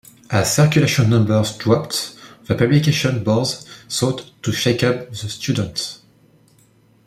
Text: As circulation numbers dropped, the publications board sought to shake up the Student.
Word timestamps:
As 0.31 0.55
circulation 0.55 1.11
numbers 1.11 1.55
dropped, 1.57 2.17
the 2.45 2.55
publications 2.55 3.23
board 3.23 3.49
sought 3.87 4.31
to 4.41 4.51
shake 4.51 4.83
up 4.83 5.11
the 5.11 5.15
Student. 5.29 5.99